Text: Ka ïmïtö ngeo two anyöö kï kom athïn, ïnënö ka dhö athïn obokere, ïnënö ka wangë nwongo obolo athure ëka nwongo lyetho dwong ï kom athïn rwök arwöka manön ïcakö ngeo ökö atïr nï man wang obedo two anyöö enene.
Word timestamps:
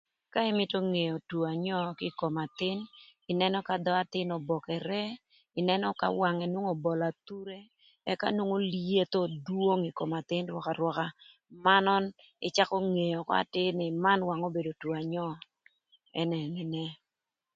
Ka 0.33 0.39
ïmïtö 0.49 0.77
ngeo 0.91 1.15
two 1.29 1.41
anyöö 1.51 1.87
kï 1.99 2.09
kom 2.19 2.35
athïn, 2.45 2.79
ïnënö 3.31 3.57
ka 3.67 3.75
dhö 3.83 3.91
athïn 4.01 4.29
obokere, 4.37 5.01
ïnënö 5.59 5.87
ka 5.99 6.07
wangë 6.19 6.45
nwongo 6.49 6.71
obolo 6.75 7.03
athure 7.11 7.59
ëka 8.11 8.27
nwongo 8.35 8.57
lyetho 8.73 9.19
dwong 9.45 9.81
ï 9.89 9.95
kom 9.97 10.11
athïn 10.19 10.47
rwök 10.51 10.67
arwöka 10.71 11.05
manön 11.65 12.05
ïcakö 12.47 12.77
ngeo 12.91 13.19
ökö 13.21 13.33
atïr 13.41 13.71
nï 13.79 13.87
man 14.03 14.19
wang 14.27 14.41
obedo 14.49 14.71
two 14.81 14.95
anyöö 15.01 15.31
enene. 16.21 16.85